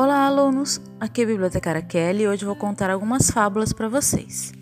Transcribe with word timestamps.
Olá, 0.00 0.26
alunos! 0.26 0.80
Aqui 1.00 1.22
é 1.22 1.24
a 1.24 1.26
Bibliotecária 1.26 1.82
Kelly 1.82 2.22
e 2.22 2.28
hoje 2.28 2.44
vou 2.44 2.54
contar 2.54 2.88
algumas 2.88 3.32
fábulas 3.32 3.72
para 3.72 3.88
vocês. 3.88 4.52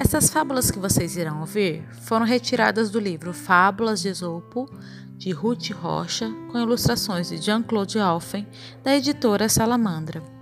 Essas 0.00 0.28
fábulas 0.28 0.72
que 0.72 0.80
vocês 0.80 1.16
irão 1.16 1.38
ouvir 1.38 1.86
foram 2.02 2.26
retiradas 2.26 2.90
do 2.90 2.98
livro 2.98 3.32
Fábulas 3.32 4.02
de 4.02 4.08
Esopo, 4.08 4.68
de 5.16 5.30
Ruth 5.30 5.70
Rocha, 5.70 6.28
com 6.50 6.58
ilustrações 6.58 7.28
de 7.28 7.36
Jean-Claude 7.36 8.00
Alphen, 8.00 8.44
da 8.82 8.96
editora 8.96 9.48
Salamandra. 9.48 10.37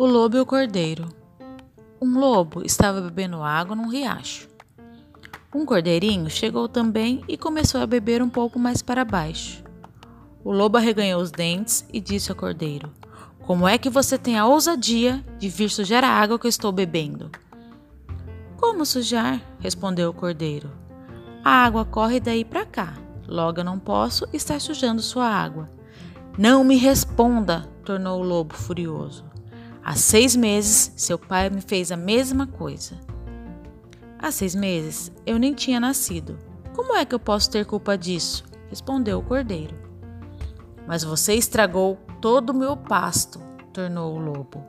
O 0.00 0.06
lobo 0.06 0.38
e 0.38 0.40
o 0.40 0.46
cordeiro. 0.46 1.10
Um 2.00 2.18
lobo 2.18 2.64
estava 2.64 3.02
bebendo 3.02 3.42
água 3.42 3.76
num 3.76 3.86
riacho. 3.86 4.48
Um 5.54 5.66
cordeirinho 5.66 6.30
chegou 6.30 6.66
também 6.70 7.22
e 7.28 7.36
começou 7.36 7.82
a 7.82 7.86
beber 7.86 8.22
um 8.22 8.30
pouco 8.30 8.58
mais 8.58 8.80
para 8.80 9.04
baixo. 9.04 9.62
O 10.42 10.52
lobo 10.52 10.78
arreganhou 10.78 11.20
os 11.20 11.30
dentes 11.30 11.84
e 11.92 12.00
disse 12.00 12.30
ao 12.30 12.36
cordeiro: 12.38 12.90
Como 13.42 13.68
é 13.68 13.76
que 13.76 13.90
você 13.90 14.16
tem 14.16 14.38
a 14.38 14.46
ousadia 14.46 15.22
de 15.38 15.50
vir 15.50 15.68
sujar 15.68 16.02
a 16.02 16.08
água 16.08 16.38
que 16.38 16.46
eu 16.46 16.48
estou 16.48 16.72
bebendo? 16.72 17.30
Como 18.56 18.86
sujar? 18.86 19.38
respondeu 19.58 20.08
o 20.08 20.14
cordeiro. 20.14 20.70
A 21.44 21.62
água 21.66 21.84
corre 21.84 22.20
daí 22.20 22.42
para 22.42 22.64
cá. 22.64 22.94
Logo 23.28 23.60
eu 23.60 23.64
não 23.64 23.78
posso 23.78 24.26
estar 24.32 24.62
sujando 24.62 25.02
sua 25.02 25.26
água. 25.26 25.68
Não 26.38 26.64
me 26.64 26.76
responda, 26.76 27.68
tornou 27.84 28.18
o 28.18 28.24
lobo 28.24 28.54
furioso. 28.54 29.29
Há 29.90 29.96
seis 29.96 30.36
meses, 30.36 30.92
seu 30.94 31.18
pai 31.18 31.50
me 31.50 31.60
fez 31.60 31.90
a 31.90 31.96
mesma 31.96 32.46
coisa. 32.46 32.94
Há 34.20 34.30
seis 34.30 34.54
meses, 34.54 35.10
eu 35.26 35.36
nem 35.36 35.52
tinha 35.52 35.80
nascido. 35.80 36.38
Como 36.76 36.94
é 36.94 37.04
que 37.04 37.12
eu 37.12 37.18
posso 37.18 37.50
ter 37.50 37.66
culpa 37.66 37.98
disso? 37.98 38.44
Respondeu 38.68 39.18
o 39.18 39.22
cordeiro. 39.24 39.76
Mas 40.86 41.02
você 41.02 41.34
estragou 41.34 41.98
todo 42.20 42.50
o 42.50 42.54
meu 42.54 42.76
pasto, 42.76 43.40
tornou 43.72 44.14
o 44.14 44.20
lobo. 44.20 44.64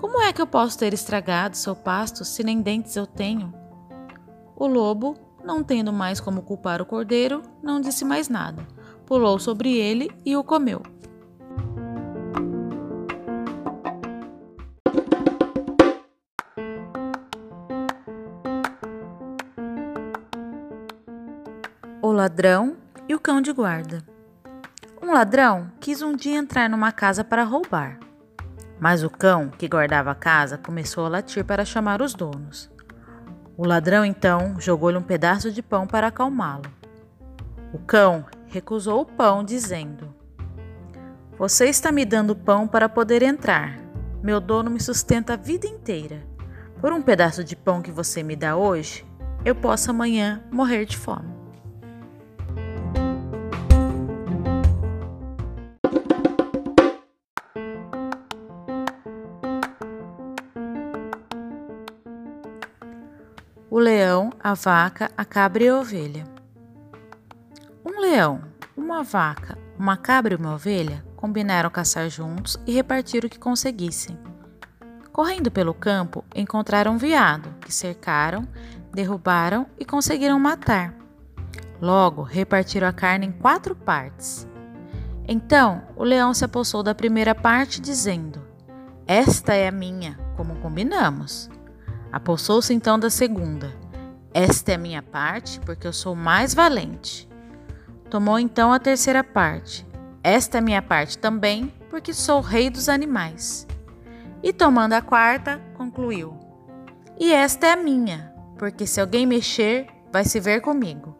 Como 0.00 0.22
é 0.22 0.32
que 0.32 0.40
eu 0.40 0.46
posso 0.46 0.78
ter 0.78 0.94
estragado 0.94 1.54
seu 1.54 1.76
pasto 1.76 2.24
se 2.24 2.42
nem 2.42 2.62
dentes 2.62 2.96
eu 2.96 3.06
tenho? 3.06 3.52
O 4.56 4.66
lobo, 4.66 5.18
não 5.44 5.62
tendo 5.62 5.92
mais 5.92 6.18
como 6.18 6.40
culpar 6.40 6.80
o 6.80 6.86
cordeiro, 6.86 7.42
não 7.62 7.78
disse 7.78 8.06
mais 8.06 8.30
nada. 8.30 8.66
Pulou 9.04 9.38
sobre 9.38 9.76
ele 9.76 10.10
e 10.24 10.34
o 10.34 10.42
comeu. 10.42 10.80
O 22.02 22.12
ladrão 22.12 22.78
e 23.06 23.14
o 23.14 23.20
cão 23.20 23.42
de 23.42 23.52
guarda. 23.52 24.02
Um 25.02 25.12
ladrão 25.12 25.70
quis 25.78 26.00
um 26.00 26.16
dia 26.16 26.38
entrar 26.38 26.66
numa 26.66 26.90
casa 26.90 27.22
para 27.22 27.44
roubar, 27.44 27.98
mas 28.80 29.04
o 29.04 29.10
cão 29.10 29.50
que 29.50 29.68
guardava 29.68 30.10
a 30.10 30.14
casa 30.14 30.56
começou 30.56 31.04
a 31.04 31.10
latir 31.10 31.44
para 31.44 31.62
chamar 31.62 32.00
os 32.00 32.14
donos. 32.14 32.70
O 33.54 33.66
ladrão 33.66 34.02
então 34.02 34.58
jogou-lhe 34.58 34.96
um 34.96 35.02
pedaço 35.02 35.52
de 35.52 35.60
pão 35.62 35.86
para 35.86 36.06
acalmá-lo. 36.06 36.72
O 37.70 37.78
cão 37.78 38.24
recusou 38.46 39.02
o 39.02 39.06
pão, 39.06 39.44
dizendo: 39.44 40.08
Você 41.36 41.66
está 41.66 41.92
me 41.92 42.06
dando 42.06 42.34
pão 42.34 42.66
para 42.66 42.88
poder 42.88 43.22
entrar. 43.22 43.78
Meu 44.22 44.40
dono 44.40 44.70
me 44.70 44.80
sustenta 44.80 45.34
a 45.34 45.36
vida 45.36 45.66
inteira. 45.66 46.22
Por 46.80 46.94
um 46.94 47.02
pedaço 47.02 47.44
de 47.44 47.54
pão 47.54 47.82
que 47.82 47.90
você 47.90 48.22
me 48.22 48.36
dá 48.36 48.56
hoje, 48.56 49.04
eu 49.44 49.54
posso 49.54 49.90
amanhã 49.90 50.42
morrer 50.50 50.86
de 50.86 50.96
fome. 50.96 51.29
O 63.70 63.78
leão, 63.78 64.32
a 64.42 64.52
vaca, 64.52 65.12
a 65.16 65.24
cabra 65.24 65.62
e 65.62 65.68
a 65.68 65.78
ovelha. 65.78 66.24
Um 67.84 68.00
leão, 68.00 68.42
uma 68.76 69.04
vaca, 69.04 69.56
uma 69.78 69.96
cabra 69.96 70.34
e 70.34 70.36
uma 70.36 70.54
ovelha 70.54 71.04
combinaram 71.14 71.70
caçar 71.70 72.10
juntos 72.10 72.58
e 72.66 72.72
repartir 72.72 73.24
o 73.24 73.28
que 73.28 73.38
conseguissem. 73.38 74.18
Correndo 75.12 75.52
pelo 75.52 75.72
campo, 75.72 76.24
encontraram 76.34 76.94
um 76.94 76.98
veado, 76.98 77.54
que 77.60 77.72
cercaram, 77.72 78.46
derrubaram 78.92 79.66
e 79.78 79.84
conseguiram 79.84 80.40
matar. 80.40 80.92
Logo, 81.80 82.22
repartiram 82.22 82.88
a 82.88 82.92
carne 82.92 83.26
em 83.26 83.32
quatro 83.32 83.76
partes. 83.76 84.48
Então, 85.28 85.82
o 85.94 86.02
leão 86.02 86.34
se 86.34 86.44
apossou 86.44 86.82
da 86.82 86.94
primeira 86.94 87.36
parte, 87.36 87.80
dizendo: 87.80 88.42
Esta 89.06 89.54
é 89.54 89.68
a 89.68 89.72
minha, 89.72 90.18
como 90.36 90.56
combinamos. 90.56 91.48
Apossou-se 92.12 92.72
então 92.74 92.98
da 92.98 93.08
segunda. 93.08 93.72
Esta 94.32 94.72
é 94.72 94.74
a 94.74 94.78
minha 94.78 95.02
parte, 95.02 95.60
porque 95.60 95.86
eu 95.86 95.92
sou 95.92 96.14
mais 96.14 96.54
valente. 96.54 97.28
Tomou 98.08 98.38
então 98.38 98.72
a 98.72 98.78
terceira 98.78 99.22
parte. 99.22 99.86
Esta 100.22 100.58
é 100.58 100.60
minha 100.60 100.82
parte 100.82 101.18
também, 101.18 101.72
porque 101.88 102.12
sou 102.12 102.40
rei 102.40 102.68
dos 102.70 102.88
animais. 102.88 103.66
E 104.42 104.52
tomando 104.52 104.94
a 104.94 105.02
quarta, 105.02 105.60
concluiu: 105.74 106.38
E 107.18 107.32
esta 107.32 107.66
é 107.66 107.72
a 107.72 107.76
minha, 107.76 108.34
porque 108.58 108.86
se 108.86 109.00
alguém 109.00 109.26
mexer, 109.26 109.86
vai 110.12 110.24
se 110.24 110.40
ver 110.40 110.60
comigo. 110.60 111.16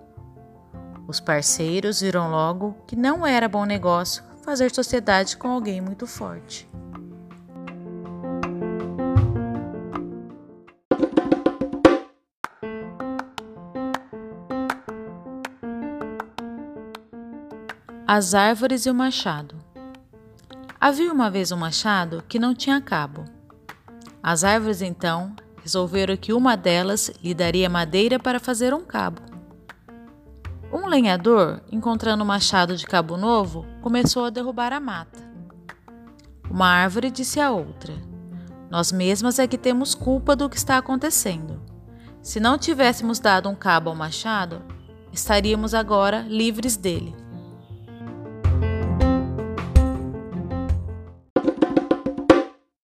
Os 1.06 1.20
parceiros 1.20 2.00
viram 2.00 2.30
logo 2.30 2.76
que 2.86 2.94
não 2.94 3.26
era 3.26 3.48
bom 3.48 3.64
negócio 3.64 4.22
fazer 4.42 4.74
sociedade 4.74 5.36
com 5.36 5.48
alguém 5.48 5.80
muito 5.80 6.06
forte. 6.06 6.68
As 18.12 18.34
árvores 18.34 18.86
e 18.86 18.90
o 18.90 18.94
machado. 18.94 19.54
Havia 20.80 21.12
uma 21.12 21.30
vez 21.30 21.52
um 21.52 21.56
machado 21.56 22.24
que 22.28 22.40
não 22.40 22.56
tinha 22.56 22.80
cabo. 22.80 23.24
As 24.20 24.42
árvores 24.42 24.82
então 24.82 25.32
resolveram 25.62 26.16
que 26.16 26.32
uma 26.32 26.56
delas 26.56 27.12
lhe 27.22 27.32
daria 27.32 27.70
madeira 27.70 28.18
para 28.18 28.40
fazer 28.40 28.74
um 28.74 28.84
cabo. 28.84 29.22
Um 30.72 30.88
lenhador, 30.88 31.62
encontrando 31.70 32.24
um 32.24 32.26
machado 32.26 32.76
de 32.76 32.84
cabo 32.84 33.16
novo, 33.16 33.64
começou 33.80 34.24
a 34.24 34.30
derrubar 34.30 34.72
a 34.72 34.80
mata. 34.80 35.20
Uma 36.50 36.66
árvore 36.66 37.12
disse 37.12 37.38
à 37.38 37.52
outra: 37.52 37.94
Nós 38.68 38.90
mesmas 38.90 39.38
é 39.38 39.46
que 39.46 39.56
temos 39.56 39.94
culpa 39.94 40.34
do 40.34 40.50
que 40.50 40.56
está 40.56 40.78
acontecendo. 40.78 41.62
Se 42.20 42.40
não 42.40 42.58
tivéssemos 42.58 43.20
dado 43.20 43.48
um 43.48 43.54
cabo 43.54 43.88
ao 43.88 43.94
machado, 43.94 44.62
estaríamos 45.12 45.74
agora 45.74 46.26
livres 46.28 46.76
dele. 46.76 47.14